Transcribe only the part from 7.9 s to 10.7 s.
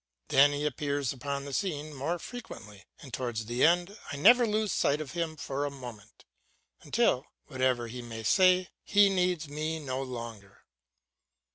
may say, he needs me no longer.